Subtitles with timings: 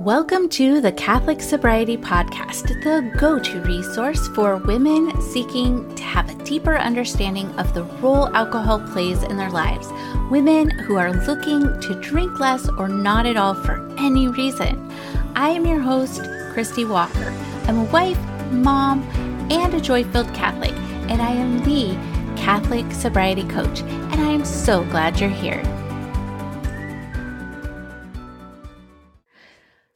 [0.00, 6.30] Welcome to the Catholic Sobriety Podcast, the go to resource for women seeking to have
[6.30, 9.88] a deeper understanding of the role alcohol plays in their lives.
[10.30, 14.90] Women who are looking to drink less or not at all for any reason.
[15.36, 16.22] I am your host,
[16.54, 17.34] Christy Walker.
[17.66, 18.18] I'm a wife,
[18.50, 19.02] mom,
[19.50, 20.72] and a joy filled Catholic,
[21.10, 21.92] and I am the
[22.40, 25.62] Catholic Sobriety Coach, and I am so glad you're here.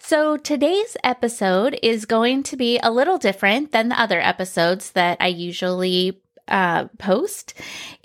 [0.06, 5.16] So, today's episode is going to be a little different than the other episodes that
[5.18, 7.54] I usually uh, post.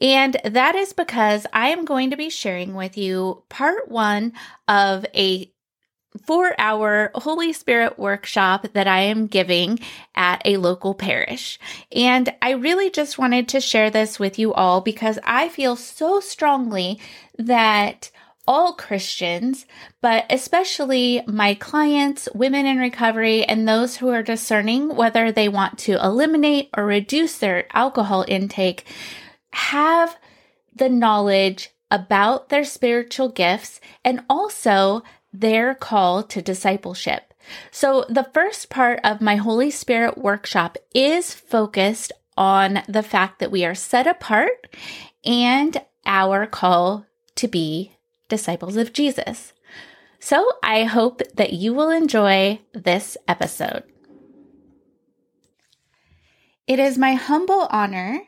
[0.02, 4.32] And that is because I am going to be sharing with you part one
[4.66, 5.52] of a
[6.26, 9.82] four hour Holy Spirit workshop that I am giving
[10.16, 11.60] at a local parish.
[11.92, 16.22] And I really just wanted to share this with you all because I feel so
[16.22, 17.02] strongly
[17.38, 18.10] that
[18.50, 19.68] all Christians,
[20.02, 25.78] but especially my clients, women in recovery, and those who are discerning whether they want
[25.78, 28.86] to eliminate or reduce their alcohol intake,
[29.52, 30.18] have
[30.76, 37.36] the knowledge about their spiritual gifts and also their call to discipleship.
[37.70, 43.52] So, the first part of my Holy Spirit workshop is focused on the fact that
[43.52, 44.76] we are set apart
[45.24, 47.92] and our call to be
[48.30, 49.54] disciples of Jesus.
[50.20, 53.84] So I hope that you will enjoy this episode.
[56.68, 58.22] It is my humble honor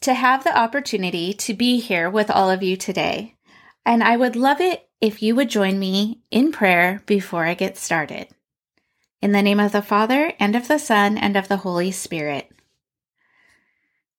[0.00, 3.36] to have the opportunity to be here with all of you today.
[3.84, 7.76] And I would love it if you would join me in prayer before I get
[7.76, 8.28] started.
[9.20, 12.50] In the name of the Father, and of the Son, and of the Holy Spirit.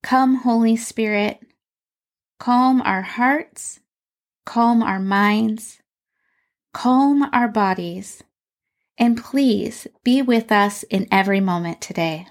[0.02, 1.40] Come, Holy Spirit,
[2.38, 3.79] calm our hearts
[4.50, 5.78] calm our minds,
[6.74, 8.24] calm our bodies,
[8.98, 12.26] and please be with us in every moment today.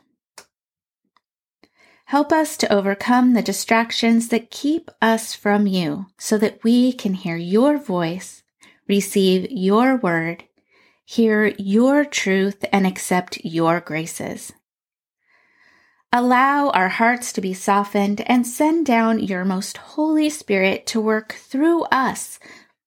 [2.07, 7.13] Help us to overcome the distractions that keep us from you so that we can
[7.13, 8.43] hear your voice,
[8.85, 10.43] receive your word,
[11.05, 14.51] hear your truth, and accept your graces.
[16.11, 21.33] Allow our hearts to be softened and send down your most Holy Spirit to work
[21.33, 22.39] through us,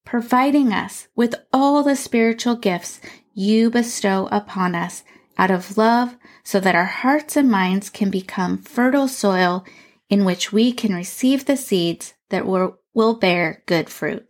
[0.04, 3.00] providing us with all the spiritual gifts
[3.32, 5.04] you bestow upon us
[5.38, 9.64] out of love so that our hearts and minds can become fertile soil
[10.10, 12.78] in which we can receive the seeds that will,
[13.14, 14.26] bear good fruit.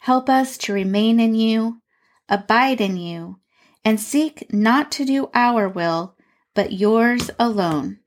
[0.00, 1.80] Help us to remain in you,
[2.28, 3.40] abide in you,
[3.82, 6.16] and seek not to do our will
[6.54, 7.98] but yours alone.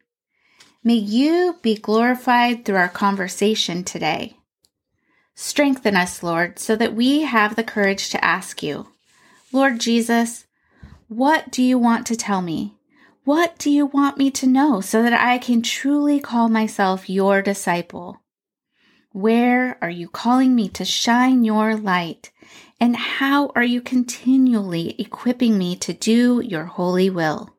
[0.84, 4.38] May you be glorified through our conversation today.
[5.34, 8.88] Strengthen us, Lord, so that we have the courage to ask you,
[9.52, 10.46] Lord Jesus,
[11.08, 12.78] what do you want to tell me?
[13.24, 17.42] What do you want me to know so that I can truly call myself your
[17.42, 18.22] disciple?
[19.12, 22.32] Where are you calling me to shine your light?
[22.80, 27.55] And how are you continually equipping me to do your holy will?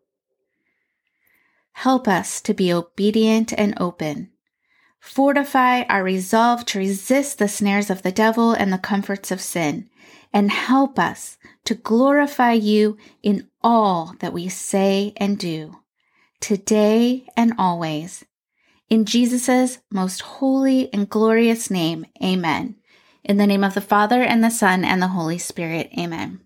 [1.80, 4.30] Help us to be obedient and open.
[4.98, 9.90] Fortify our resolve to resist the snares of the devil and the comforts of sin,
[10.32, 11.36] and help us
[11.66, 15.76] to glorify you in all that we say and do,
[16.40, 18.24] today and always.
[18.88, 22.76] In Jesus' most holy and glorious name, amen.
[23.22, 26.40] In the name of the Father, and the Son, and the Holy Spirit, amen.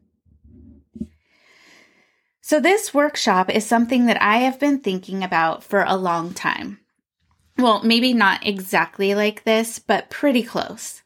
[2.51, 6.81] So, this workshop is something that I have been thinking about for a long time.
[7.57, 11.03] Well, maybe not exactly like this, but pretty close.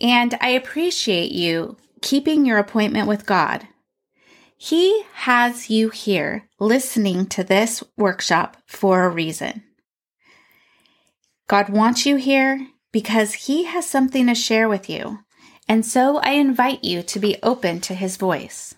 [0.00, 3.66] And I appreciate you keeping your appointment with God.
[4.56, 9.64] He has you here listening to this workshop for a reason.
[11.48, 15.24] God wants you here because He has something to share with you.
[15.68, 18.76] And so I invite you to be open to His voice.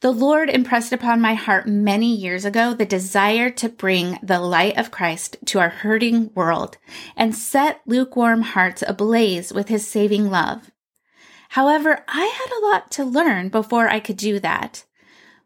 [0.00, 4.78] The Lord impressed upon my heart many years ago the desire to bring the light
[4.78, 6.78] of Christ to our hurting world
[7.16, 10.70] and set lukewarm hearts ablaze with his saving love.
[11.50, 14.84] However, I had a lot to learn before I could do that.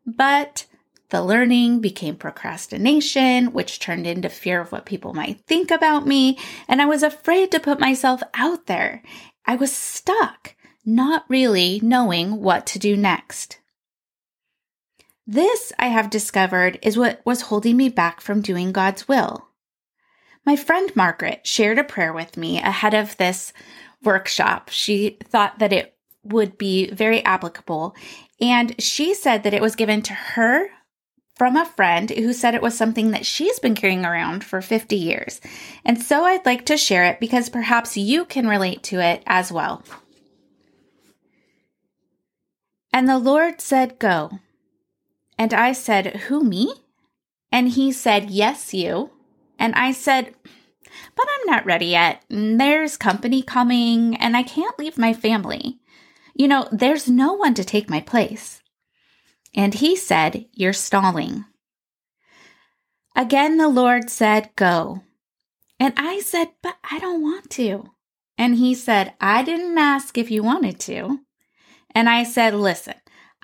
[0.07, 0.67] But
[1.09, 6.39] the learning became procrastination, which turned into fear of what people might think about me,
[6.69, 9.03] and I was afraid to put myself out there.
[9.47, 10.55] I was stuck,
[10.85, 13.59] not really knowing what to do next.
[15.27, 19.49] This, I have discovered, is what was holding me back from doing God's will.
[20.45, 23.53] My friend Margaret shared a prayer with me ahead of this
[24.03, 24.69] workshop.
[24.69, 27.95] She thought that it would be very applicable.
[28.41, 30.69] And she said that it was given to her
[31.37, 34.97] from a friend who said it was something that she's been carrying around for 50
[34.97, 35.41] years.
[35.85, 39.51] And so I'd like to share it because perhaps you can relate to it as
[39.51, 39.83] well.
[42.93, 44.39] And the Lord said, Go.
[45.39, 46.73] And I said, Who, me?
[47.51, 49.11] And he said, Yes, you.
[49.59, 50.35] And I said,
[51.17, 52.23] But I'm not ready yet.
[52.29, 55.79] There's company coming, and I can't leave my family.
[56.35, 58.61] You know, there's no one to take my place.
[59.55, 61.45] And he said, You're stalling.
[63.17, 65.03] Again, the Lord said, Go.
[65.79, 67.91] And I said, But I don't want to.
[68.37, 71.21] And he said, I didn't ask if you wanted to.
[71.95, 72.95] And I said, Listen,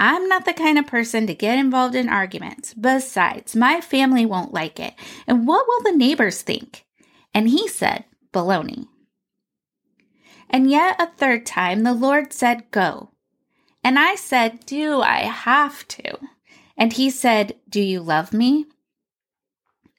[0.01, 2.73] I'm not the kind of person to get involved in arguments.
[2.73, 4.95] Besides, my family won't like it.
[5.27, 6.87] And what will the neighbors think?
[7.35, 8.87] And he said, Baloney.
[10.49, 13.11] And yet a third time the Lord said, Go.
[13.85, 16.19] And I said, Do I have to?
[16.79, 18.65] And he said, Do you love me?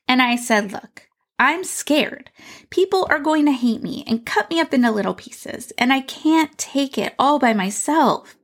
[0.07, 2.31] And I said, Look, I'm scared.
[2.71, 6.01] People are going to hate me and cut me up into little pieces, and I
[6.01, 8.35] can't take it all by myself.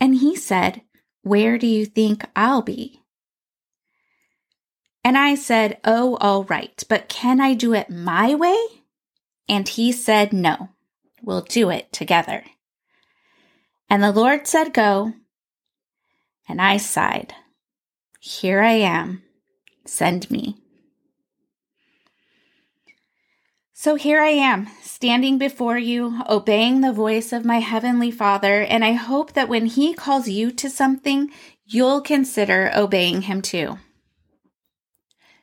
[0.00, 0.82] And he said,
[1.22, 3.02] Where do you think I'll be?
[5.04, 8.58] And I said, Oh, all right, but can I do it my way?
[9.48, 10.70] And he said, No,
[11.22, 12.44] we'll do it together.
[13.88, 15.12] And the Lord said, Go.
[16.48, 17.34] And I sighed,
[18.20, 19.22] Here I am,
[19.84, 20.56] send me.
[23.82, 28.84] So here I am, standing before you, obeying the voice of my Heavenly Father, and
[28.84, 31.30] I hope that when He calls you to something,
[31.64, 33.78] you'll consider obeying Him too.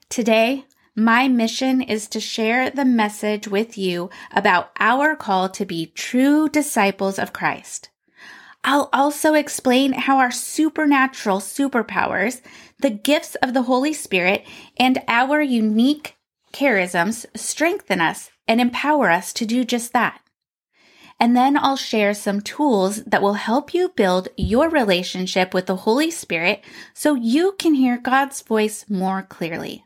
[0.07, 5.87] Today, my mission is to share the message with you about our call to be
[5.95, 7.89] true disciples of Christ.
[8.63, 12.41] I'll also explain how our supernatural superpowers,
[12.81, 14.45] the gifts of the Holy Spirit,
[14.79, 16.16] and our unique
[16.53, 20.21] charisms strengthen us and empower us to do just that.
[21.19, 25.77] And then I'll share some tools that will help you build your relationship with the
[25.77, 26.63] Holy Spirit
[26.93, 29.83] so you can hear God's voice more clearly.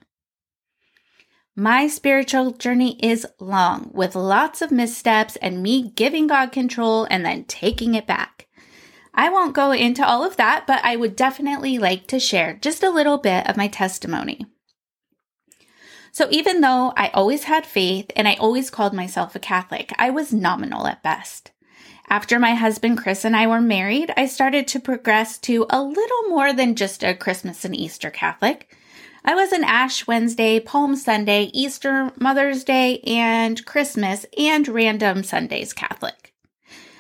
[1.56, 7.26] My spiritual journey is long with lots of missteps and me giving God control and
[7.26, 8.48] then taking it back.
[9.14, 12.84] I won't go into all of that, but I would definitely like to share just
[12.84, 14.46] a little bit of my testimony.
[16.14, 20.10] So, even though I always had faith and I always called myself a Catholic, I
[20.10, 21.52] was nominal at best.
[22.10, 26.24] After my husband Chris and I were married, I started to progress to a little
[26.28, 28.76] more than just a Christmas and Easter Catholic.
[29.24, 35.72] I was an Ash Wednesday, Palm Sunday, Easter, Mother's Day, and Christmas and random Sundays
[35.72, 36.34] Catholic.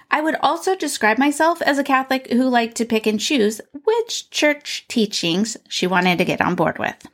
[0.10, 4.30] I would also describe myself as a Catholic who liked to pick and choose which
[4.30, 7.08] church teachings she wanted to get on board with.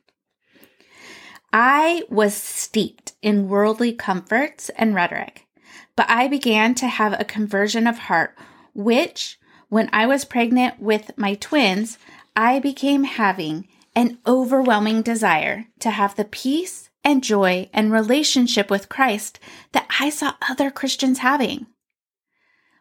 [1.53, 5.47] I was steeped in worldly comforts and rhetoric,
[5.95, 8.35] but I began to have a conversion of heart,
[8.73, 9.39] which,
[9.69, 11.97] when I was pregnant with my twins,
[12.35, 18.89] I became having an overwhelming desire to have the peace and joy and relationship with
[18.89, 19.39] Christ
[19.71, 21.67] that I saw other Christians having.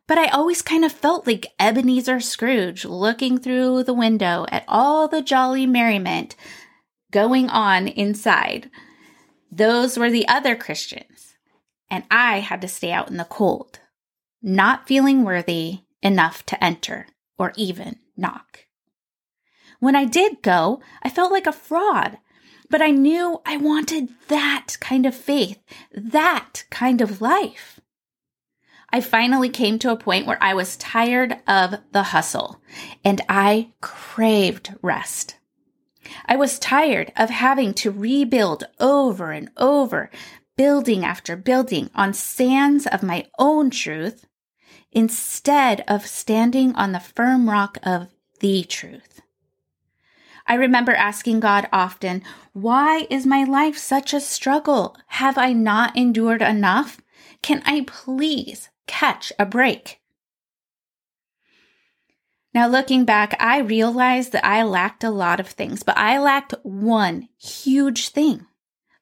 [0.08, 5.08] But I always kind of felt like Ebenezer Scrooge looking through the window at all
[5.08, 6.36] the jolly merriment
[7.16, 8.70] going on inside.
[9.50, 11.38] Those were the other Christians,
[11.90, 13.80] and I had to stay out in the cold,
[14.42, 17.06] not feeling worthy enough to enter
[17.38, 18.66] or even knock.
[19.80, 22.18] When I did go, I felt like a fraud,
[22.68, 25.58] but I knew I wanted that kind of faith,
[25.94, 27.80] that kind of life.
[28.90, 32.60] I finally came to a point where I was tired of the hustle
[33.02, 35.35] and I craved rest.
[36.26, 40.10] I was tired of having to rebuild over and over,
[40.56, 44.26] building after building on sands of my own truth
[44.92, 48.08] instead of standing on the firm rock of
[48.40, 49.20] the truth.
[50.46, 52.22] I remember asking God often,
[52.52, 54.96] Why is my life such a struggle?
[55.08, 57.00] Have I not endured enough?
[57.42, 60.00] Can I please catch a break.
[62.56, 66.54] Now, looking back, I realized that I lacked a lot of things, but I lacked
[66.62, 68.46] one huge thing.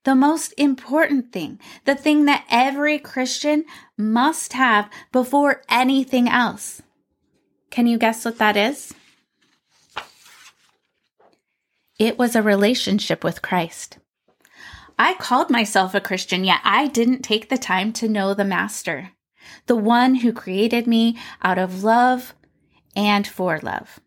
[0.02, 3.64] The most important thing, the thing that every Christian
[3.96, 6.82] must have before anything else.
[7.70, 8.92] Can you guess what that is?
[11.96, 13.98] It was a relationship with Christ.
[14.98, 19.12] I called myself a Christian, yet I didn't take the time to know the Master.
[19.66, 22.34] the one who created me out of love
[22.96, 24.00] and for love.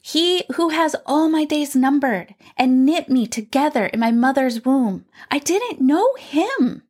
[0.00, 5.04] He who has all my days numbered and knit me together in my mother's womb.
[5.30, 6.82] I didn't know him.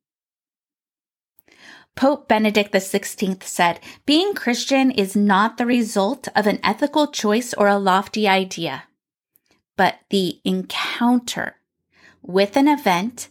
[1.95, 7.69] Pope Benedict XVI said, being Christian is not the result of an ethical choice or
[7.69, 8.85] a lofty idea,
[9.77, 11.57] but the encounter
[12.23, 13.29] with an event,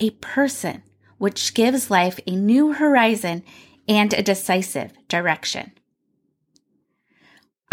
[0.00, 0.82] a person,
[1.18, 3.44] which gives life a new horizon
[3.86, 5.72] and a decisive direction.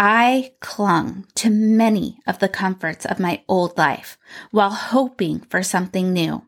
[0.02, 4.18] I clung to many of the comforts of my old life
[4.50, 6.46] while hoping for something new.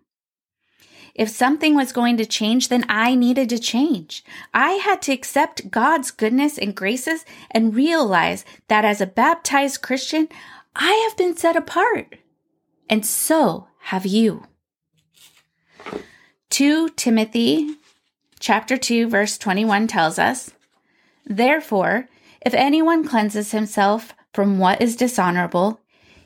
[1.14, 4.24] If something was going to change, then I needed to change.
[4.54, 10.30] I had to accept God's goodness and graces and realize that as a baptized Christian,
[10.74, 12.16] I have been set apart.
[12.90, 14.46] And so have you.
[16.52, 17.76] 2 Timothy
[18.40, 20.52] chapter 2 verse 21 tells us,
[21.26, 22.08] Therefore,
[22.42, 25.80] if anyone cleanses himself from what is dishonorable,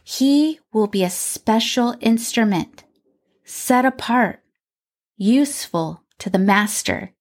[0.03, 2.83] he will be a special instrument,
[3.43, 4.39] set apart,
[5.17, 7.11] useful to the master,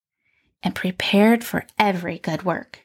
[0.62, 2.80] and prepared for every good work.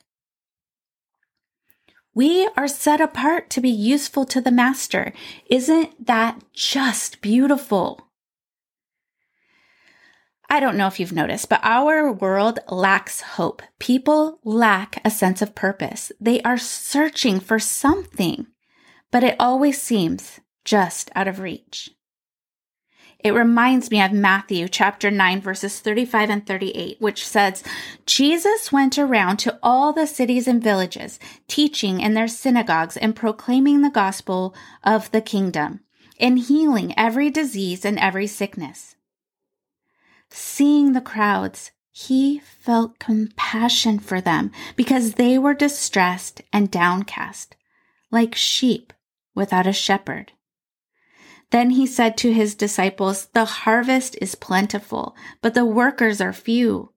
[2.14, 5.14] We are set apart to be useful to the master.
[5.50, 8.09] Isn't that just beautiful?
[10.52, 13.62] I don't know if you've noticed, but our world lacks hope.
[13.78, 16.12] People lack a sense of purpose.
[16.20, 18.48] They are searching for something,
[19.12, 21.92] but it always seems just out of reach.
[23.20, 27.64] It reminds me of Matthew chapter 9 verses 35 and 38, which says,
[28.06, 33.82] Jesus went around to all the cities and villages, teaching in their synagogues and proclaiming
[33.82, 35.82] the gospel of the kingdom
[36.20, 38.96] and healing every disease and every sickness.
[40.32, 47.56] Seeing the crowds, he felt compassion for them because they were distressed and downcast,
[48.12, 48.94] like sheep
[49.36, 50.32] without a shepherd.
[51.52, 56.94] Then he said to his disciples, The harvest is plentiful, but the workers are few.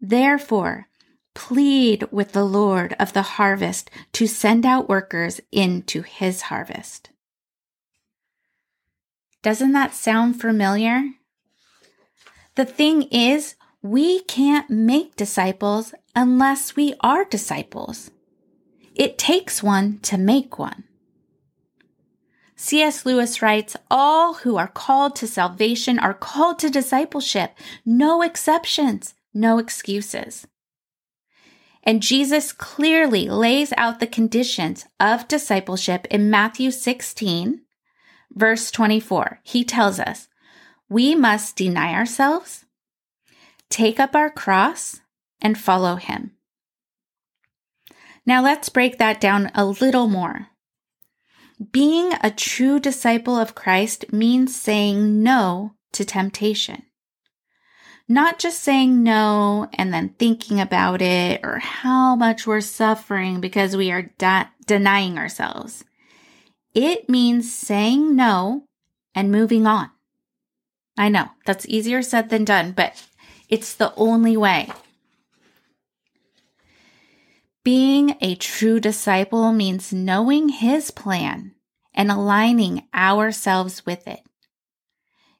[0.00, 0.86] Therefore,
[1.34, 7.10] plead with the Lord of the harvest to send out workers into his harvest.
[9.42, 11.02] Doesn't that sound familiar?
[12.58, 18.10] The thing is, we can't make disciples unless we are disciples.
[18.96, 20.82] It takes one to make one.
[22.56, 23.06] C.S.
[23.06, 27.56] Lewis writes, All who are called to salvation are called to discipleship.
[27.86, 30.48] No exceptions, no excuses.
[31.84, 37.60] And Jesus clearly lays out the conditions of discipleship in Matthew 16,
[38.32, 39.38] verse 24.
[39.44, 40.27] He tells us,
[40.88, 42.64] we must deny ourselves,
[43.68, 45.00] take up our cross,
[45.40, 46.32] and follow him.
[48.24, 50.48] Now let's break that down a little more.
[51.72, 56.82] Being a true disciple of Christ means saying no to temptation.
[58.08, 63.76] Not just saying no and then thinking about it or how much we're suffering because
[63.76, 65.84] we are de- denying ourselves.
[66.74, 68.64] It means saying no
[69.14, 69.90] and moving on.
[70.98, 73.06] I know that's easier said than done, but
[73.48, 74.68] it's the only way.
[77.62, 81.54] Being a true disciple means knowing his plan
[81.94, 84.20] and aligning ourselves with it.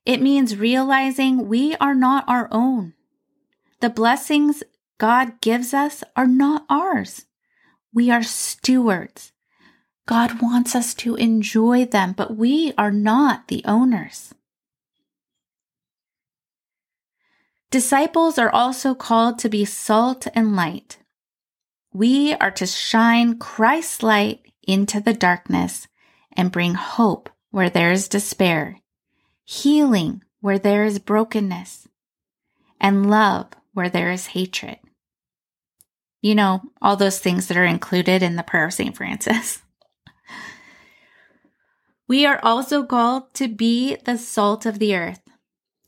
[0.07, 2.95] It means realizing we are not our own.
[3.81, 4.63] The blessings
[4.97, 7.27] God gives us are not ours.
[7.93, 9.33] We are stewards.
[10.07, 14.35] God wants us to enjoy them, but we are not the owners.
[17.71, 20.99] Disciples are also called to be salt and light.
[21.93, 25.87] We are to shine Christ's light into the darkness
[26.35, 28.79] and bring hope where there is despair,
[29.45, 31.89] healing where there is brokenness,
[32.81, 34.79] and love where there is hatred.
[36.23, 38.97] You know, all those things that are included in the prayer of St.
[38.97, 39.63] Francis.
[42.09, 45.28] we are also called to be the salt of the earth.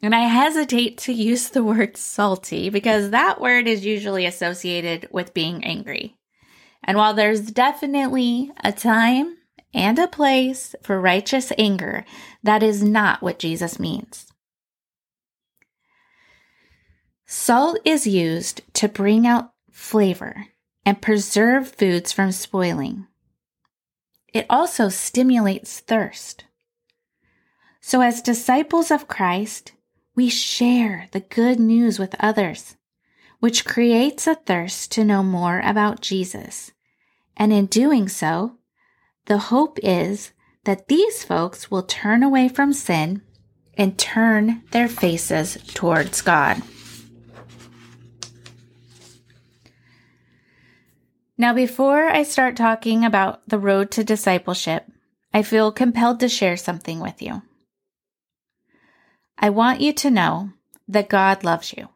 [0.02, 5.35] And I hesitate to use the word salty because that word is usually associated with
[5.35, 6.16] being angry.
[6.83, 9.37] And while there's definitely a time
[9.75, 12.04] and a place for righteous anger,
[12.42, 14.26] that is not what Jesus means.
[17.26, 20.47] Salt is used to bring out flavor
[20.85, 23.07] and preserve foods from spoiling.
[24.33, 26.45] It also stimulates thirst.
[27.80, 29.73] So, as disciples of Christ,
[30.14, 32.76] we share the good news with others.
[33.40, 36.73] which creates a thirst to know more about Jesus.
[37.37, 38.59] And in doing so,
[39.26, 40.33] the hope is
[40.64, 43.23] that these folks will turn away from sin
[43.75, 46.62] and turn their faces towards God.
[51.38, 54.85] Now, before I start talking about the road to discipleship,
[55.33, 57.40] I feel compelled to share something with you.
[59.42, 60.50] I want you to know
[60.87, 61.88] that God loves you.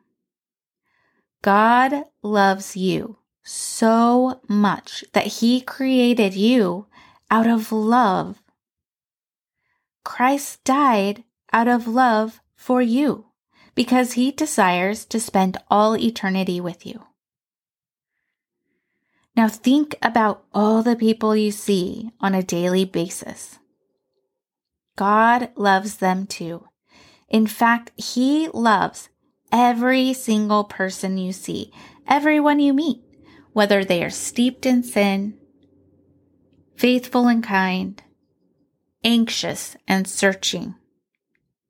[1.43, 6.87] God loves you so much that he created you
[7.31, 8.41] out of love.
[10.05, 13.27] Christ died out of love for you
[13.75, 17.03] because he desires to spend all eternity with you.
[19.37, 23.59] Now think about all the people you see on a daily basis.
[24.97, 26.69] God loves them too.
[27.29, 29.09] In fact, He loves
[29.51, 31.73] every single person you see,
[32.07, 33.03] everyone you meet,
[33.53, 35.39] whether they are steeped in sin,
[36.77, 38.03] faithful and kind,
[39.05, 40.75] anxious and searching,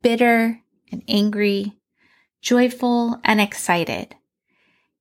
[0.03, 1.75] bitter and angry,
[2.41, 4.17] joyful and excited.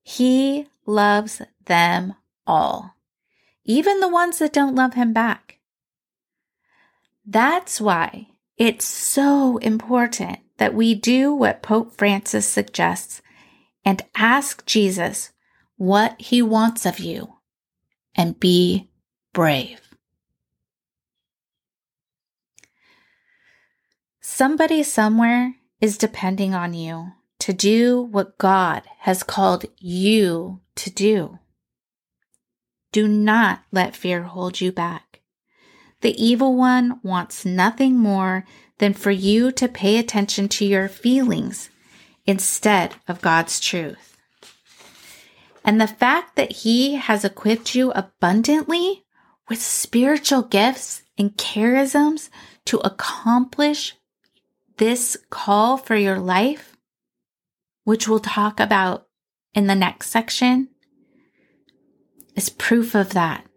[0.01, 2.95] He loves them all,
[3.63, 5.59] even the ones that don't love him back.
[7.25, 13.21] That's why it's so important that we do what Pope Francis suggests
[13.83, 15.31] and ask Jesus
[15.77, 17.35] what he wants of you
[18.15, 18.89] and be
[19.33, 19.81] brave.
[24.21, 31.39] Somebody somewhere is depending on you to do what God has called you to do.
[32.91, 35.12] Do not let fear hold you back.
[36.03, 38.45] The evil one wants nothing more
[38.79, 41.69] than for you to pay attention to your feelings
[42.25, 44.17] instead of God's truth.
[45.63, 49.05] And the fact that He has equipped you abundantly
[49.47, 52.29] with spiritual gifts and charisms
[52.65, 53.95] to accomplish
[54.79, 56.75] this call for your life,
[57.85, 59.07] which we'll talk about
[59.53, 60.67] in the next section,
[62.35, 63.47] is proof of that.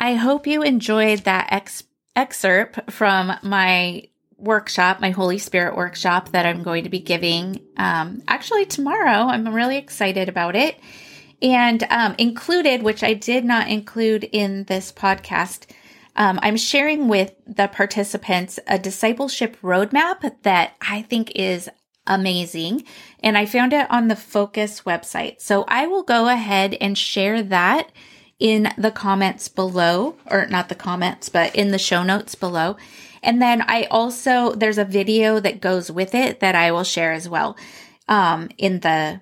[0.00, 1.84] I hope you enjoyed that ex-
[2.14, 8.22] excerpt from my workshop, my Holy Spirit workshop that I'm going to be giving um,
[8.28, 9.26] actually tomorrow.
[9.26, 10.78] I'm really excited about it.
[11.42, 15.70] And um, included, which I did not include in this podcast,
[16.16, 21.68] um, I'm sharing with the participants a discipleship roadmap that I think is
[22.06, 22.84] amazing.
[23.20, 25.40] And I found it on the Focus website.
[25.40, 27.90] So I will go ahead and share that
[28.38, 32.76] in the comments below, or not the comments, but in the show notes below.
[33.22, 37.12] And then I also, there's a video that goes with it that I will share
[37.12, 37.56] as well
[38.06, 39.20] um, in the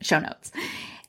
[0.00, 0.52] show notes.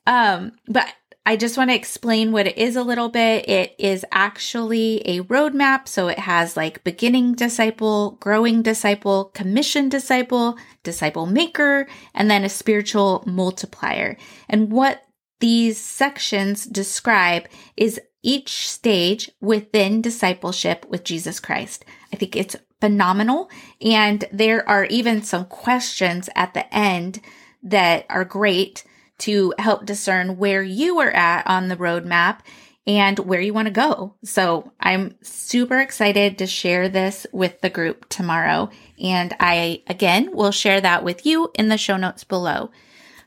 [0.08, 0.88] Um, but
[1.26, 3.48] I just want to explain what it is a little bit.
[3.48, 5.88] It is actually a roadmap.
[5.88, 12.50] So it has like beginning disciple, growing disciple, commission disciple, disciple maker, and then a
[12.50, 14.18] spiritual multiplier.
[14.50, 15.04] And what
[15.40, 17.48] these sections describe
[17.78, 21.86] is each stage within discipleship with Jesus Christ.
[22.12, 23.50] I think it's phenomenal.
[23.82, 27.22] And there are even some questions at the end
[27.64, 28.84] that are great
[29.20, 32.40] to help discern where you are at on the roadmap
[32.88, 34.16] and where you want to go.
[34.24, 38.70] So I'm super excited to share this with the group tomorrow.
[39.02, 42.72] And I, again, will share that with you in the show notes below.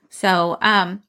[0.08, 1.02] So, um,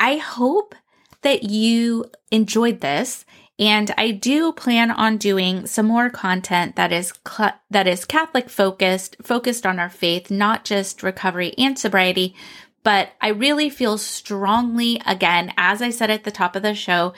[0.00, 0.74] I hope
[1.22, 3.24] that you enjoyed this.
[3.58, 8.48] And I do plan on doing some more content that is cl- that is Catholic
[8.48, 12.34] focused, focused on our faith, not just recovery and sobriety,
[12.82, 17.12] but I really feel strongly, again, as I said at the top of the show,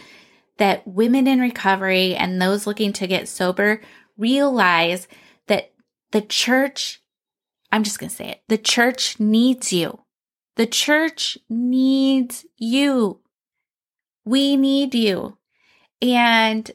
[0.58, 3.80] that women in recovery and those looking to get sober
[4.18, 5.06] realize
[5.46, 5.72] that
[6.10, 7.00] the church,
[7.70, 10.00] I'm just going to say it, the church needs you.
[10.56, 13.20] The church needs you.
[14.24, 15.38] We need you.
[16.00, 16.70] And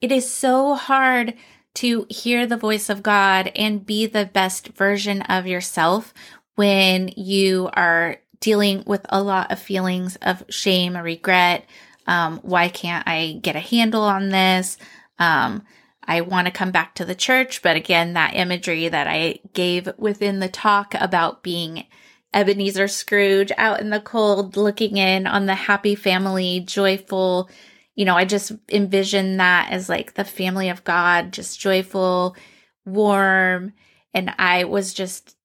[0.00, 1.34] it is so hard
[1.74, 6.12] to hear the voice of God and be the best version of yourself
[6.56, 11.64] when you are dealing with a lot of feelings of shame or regret.
[12.06, 14.78] Um, why can't I get a handle on this?
[15.18, 15.64] Um,
[16.02, 17.62] I want to come back to the church.
[17.62, 21.84] But again, that imagery that I gave within the talk about being
[22.32, 27.50] Ebenezer Scrooge out in the cold, looking in on the happy family, joyful,
[27.94, 32.36] you know, I just envision that as like the family of God, just joyful,
[32.84, 33.72] warm.
[34.14, 35.36] And I was just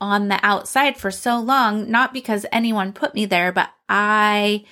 [0.00, 4.64] on the outside for so long, not because anyone put me there, but I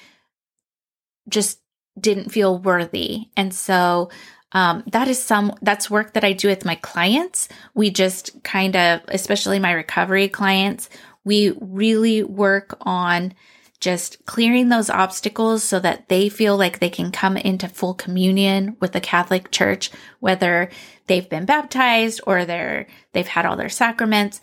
[1.28, 1.60] just
[1.98, 3.26] didn't feel worthy.
[3.36, 4.10] And so
[4.52, 7.48] um, that is some that's work that I do with my clients.
[7.74, 10.88] We just kind of, especially my recovery clients,
[11.24, 13.35] we really work on
[13.80, 18.76] just clearing those obstacles so that they feel like they can come into full communion
[18.78, 20.68] with the Catholic Church, whether
[21.06, 24.40] they've been baptized or they're they've had all their sacraments.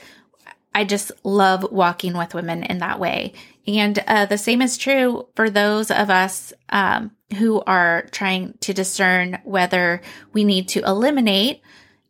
[0.73, 3.33] I just love walking with women in that way.
[3.67, 8.73] And uh, the same is true for those of us um, who are trying to
[8.73, 10.01] discern whether
[10.33, 11.61] we need to eliminate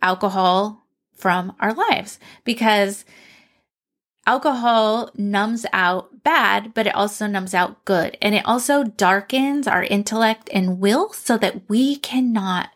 [0.02, 3.06] alcohol from our lives because
[4.28, 8.18] alcohol numbs out bad, but it also numbs out good.
[8.22, 12.70] And it also darkens our intellect and will so that we cannot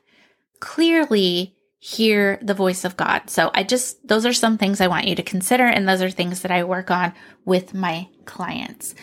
[0.60, 3.30] clearly hear the voice of God.
[3.30, 5.66] So I just, those are some things I want you to consider.
[5.66, 8.96] And those are things that I work on with my clients.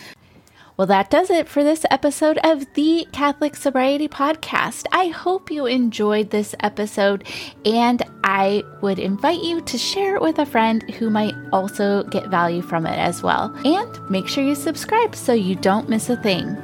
[0.79, 4.87] Well, that does it for this episode of the Catholic Sobriety Podcast.
[4.93, 7.27] I hope you enjoyed this episode,
[7.65, 12.29] and I would invite you to share it with a friend who might also get
[12.29, 13.53] value from it as well.
[13.65, 16.57] And make sure you subscribe so you don't miss a thing.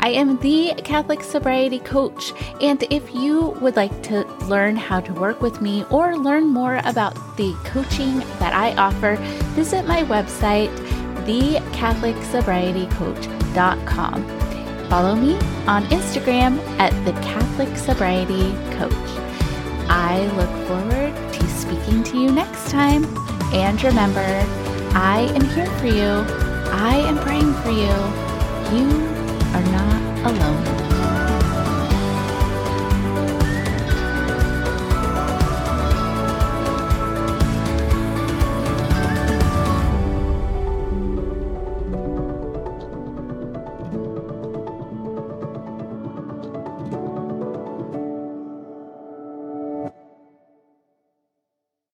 [0.00, 5.12] I am the Catholic Sobriety Coach, and if you would like to learn how to
[5.12, 9.14] work with me or learn more about the coaching that I offer,
[9.54, 10.76] visit my website,
[11.26, 14.24] thecatholicsobrietycoach.com.
[14.88, 15.34] Follow me
[15.66, 18.92] on Instagram at the Catholic Sobriety Coach.
[19.88, 23.04] I look forward to speaking to you next time.
[23.54, 24.44] And remember,
[24.94, 26.24] I am here for you.
[26.74, 27.94] I am praying for you.
[28.76, 28.88] You
[29.54, 30.91] are not alone.